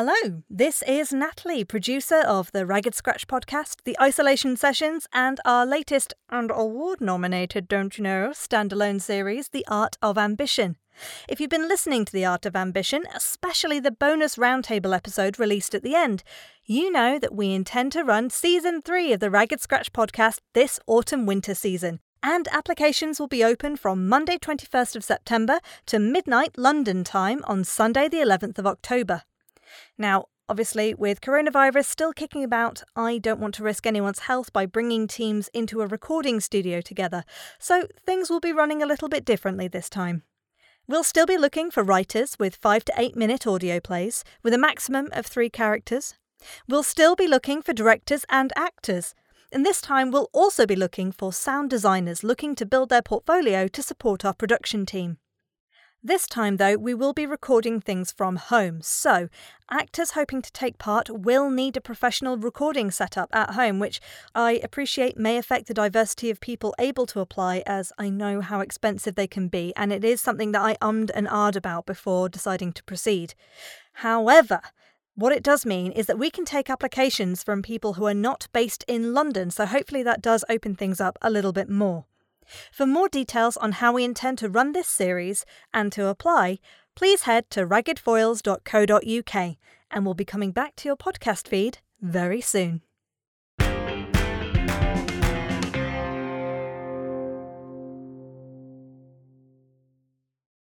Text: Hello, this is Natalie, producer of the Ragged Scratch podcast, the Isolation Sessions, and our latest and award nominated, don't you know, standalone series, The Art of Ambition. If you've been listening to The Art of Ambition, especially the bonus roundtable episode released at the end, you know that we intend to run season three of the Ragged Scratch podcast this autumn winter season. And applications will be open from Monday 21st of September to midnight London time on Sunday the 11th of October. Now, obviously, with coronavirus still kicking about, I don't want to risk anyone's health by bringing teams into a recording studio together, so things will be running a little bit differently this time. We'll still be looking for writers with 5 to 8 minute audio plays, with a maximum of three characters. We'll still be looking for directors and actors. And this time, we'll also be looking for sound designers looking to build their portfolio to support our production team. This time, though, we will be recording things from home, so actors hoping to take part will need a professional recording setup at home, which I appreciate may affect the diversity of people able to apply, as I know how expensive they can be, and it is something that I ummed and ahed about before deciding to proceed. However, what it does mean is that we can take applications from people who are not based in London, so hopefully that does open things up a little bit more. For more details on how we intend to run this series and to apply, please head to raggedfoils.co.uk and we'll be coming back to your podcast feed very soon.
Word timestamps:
Hello, 0.00 0.44
this 0.48 0.80
is 0.82 1.12
Natalie, 1.12 1.64
producer 1.64 2.20
of 2.20 2.52
the 2.52 2.64
Ragged 2.64 2.94
Scratch 2.94 3.26
podcast, 3.26 3.82
the 3.82 3.96
Isolation 4.00 4.56
Sessions, 4.56 5.08
and 5.12 5.40
our 5.44 5.66
latest 5.66 6.14
and 6.30 6.52
award 6.54 7.00
nominated, 7.00 7.66
don't 7.66 7.98
you 7.98 8.04
know, 8.04 8.30
standalone 8.32 9.00
series, 9.00 9.48
The 9.48 9.66
Art 9.66 9.96
of 10.00 10.16
Ambition. 10.16 10.76
If 11.28 11.40
you've 11.40 11.50
been 11.50 11.66
listening 11.66 12.04
to 12.04 12.12
The 12.12 12.24
Art 12.24 12.46
of 12.46 12.54
Ambition, 12.54 13.06
especially 13.12 13.80
the 13.80 13.90
bonus 13.90 14.36
roundtable 14.36 14.94
episode 14.94 15.36
released 15.36 15.74
at 15.74 15.82
the 15.82 15.96
end, 15.96 16.22
you 16.64 16.92
know 16.92 17.18
that 17.18 17.34
we 17.34 17.52
intend 17.52 17.90
to 17.90 18.04
run 18.04 18.30
season 18.30 18.80
three 18.80 19.12
of 19.12 19.18
the 19.18 19.32
Ragged 19.32 19.60
Scratch 19.60 19.92
podcast 19.92 20.38
this 20.54 20.78
autumn 20.86 21.26
winter 21.26 21.56
season. 21.56 21.98
And 22.22 22.46
applications 22.52 23.18
will 23.18 23.26
be 23.26 23.42
open 23.42 23.74
from 23.74 24.08
Monday 24.08 24.38
21st 24.38 24.94
of 24.94 25.02
September 25.02 25.58
to 25.86 25.98
midnight 25.98 26.56
London 26.56 27.02
time 27.02 27.42
on 27.48 27.64
Sunday 27.64 28.08
the 28.08 28.18
11th 28.18 28.60
of 28.60 28.66
October. 28.68 29.22
Now, 29.96 30.26
obviously, 30.48 30.94
with 30.94 31.20
coronavirus 31.20 31.86
still 31.86 32.12
kicking 32.12 32.44
about, 32.44 32.82
I 32.96 33.18
don't 33.18 33.40
want 33.40 33.54
to 33.56 33.62
risk 33.62 33.86
anyone's 33.86 34.20
health 34.20 34.52
by 34.52 34.66
bringing 34.66 35.06
teams 35.06 35.48
into 35.48 35.80
a 35.80 35.86
recording 35.86 36.40
studio 36.40 36.80
together, 36.80 37.24
so 37.58 37.86
things 38.04 38.30
will 38.30 38.40
be 38.40 38.52
running 38.52 38.82
a 38.82 38.86
little 38.86 39.08
bit 39.08 39.24
differently 39.24 39.68
this 39.68 39.88
time. 39.88 40.22
We'll 40.86 41.04
still 41.04 41.26
be 41.26 41.36
looking 41.36 41.70
for 41.70 41.82
writers 41.82 42.38
with 42.38 42.56
5 42.56 42.84
to 42.86 42.94
8 42.96 43.14
minute 43.14 43.46
audio 43.46 43.78
plays, 43.78 44.24
with 44.42 44.54
a 44.54 44.58
maximum 44.58 45.10
of 45.12 45.26
three 45.26 45.50
characters. 45.50 46.14
We'll 46.66 46.82
still 46.82 47.14
be 47.14 47.26
looking 47.26 47.60
for 47.60 47.74
directors 47.74 48.24
and 48.30 48.52
actors. 48.56 49.14
And 49.52 49.66
this 49.66 49.80
time, 49.80 50.10
we'll 50.10 50.30
also 50.32 50.66
be 50.66 50.76
looking 50.76 51.12
for 51.12 51.32
sound 51.32 51.68
designers 51.68 52.24
looking 52.24 52.54
to 52.54 52.66
build 52.66 52.88
their 52.88 53.02
portfolio 53.02 53.68
to 53.68 53.82
support 53.82 54.24
our 54.24 54.34
production 54.34 54.86
team. 54.86 55.18
This 56.08 56.26
time, 56.26 56.56
though, 56.56 56.78
we 56.78 56.94
will 56.94 57.12
be 57.12 57.26
recording 57.26 57.82
things 57.82 58.12
from 58.12 58.36
home, 58.36 58.80
so 58.80 59.28
actors 59.70 60.12
hoping 60.12 60.40
to 60.40 60.50
take 60.50 60.78
part 60.78 61.10
will 61.10 61.50
need 61.50 61.76
a 61.76 61.82
professional 61.82 62.38
recording 62.38 62.90
setup 62.90 63.28
at 63.34 63.50
home, 63.50 63.78
which 63.78 64.00
I 64.34 64.52
appreciate 64.64 65.18
may 65.18 65.36
affect 65.36 65.66
the 65.66 65.74
diversity 65.74 66.30
of 66.30 66.40
people 66.40 66.74
able 66.78 67.04
to 67.08 67.20
apply, 67.20 67.62
as 67.66 67.92
I 67.98 68.08
know 68.08 68.40
how 68.40 68.60
expensive 68.60 69.16
they 69.16 69.26
can 69.26 69.48
be, 69.48 69.74
and 69.76 69.92
it 69.92 70.02
is 70.02 70.22
something 70.22 70.52
that 70.52 70.62
I 70.62 70.78
ummed 70.80 71.10
and 71.14 71.28
ahed 71.28 71.56
about 71.56 71.84
before 71.84 72.30
deciding 72.30 72.72
to 72.72 72.84
proceed. 72.84 73.34
However, 73.92 74.62
what 75.14 75.34
it 75.34 75.42
does 75.42 75.66
mean 75.66 75.92
is 75.92 76.06
that 76.06 76.18
we 76.18 76.30
can 76.30 76.46
take 76.46 76.70
applications 76.70 77.42
from 77.42 77.60
people 77.60 77.92
who 77.92 78.06
are 78.06 78.14
not 78.14 78.48
based 78.54 78.82
in 78.88 79.12
London, 79.12 79.50
so 79.50 79.66
hopefully 79.66 80.02
that 80.04 80.22
does 80.22 80.42
open 80.48 80.74
things 80.74 81.02
up 81.02 81.18
a 81.20 81.28
little 81.28 81.52
bit 81.52 81.68
more. 81.68 82.06
For 82.72 82.86
more 82.86 83.08
details 83.08 83.56
on 83.56 83.72
how 83.72 83.92
we 83.92 84.04
intend 84.04 84.38
to 84.38 84.48
run 84.48 84.72
this 84.72 84.88
series 84.88 85.44
and 85.72 85.92
to 85.92 86.06
apply, 86.06 86.58
please 86.94 87.22
head 87.22 87.50
to 87.50 87.66
raggedfoils.co.uk 87.66 89.56
and 89.90 90.04
we'll 90.04 90.14
be 90.14 90.24
coming 90.24 90.52
back 90.52 90.76
to 90.76 90.88
your 90.88 90.96
podcast 90.96 91.48
feed 91.48 91.78
very 92.00 92.40
soon. 92.40 92.82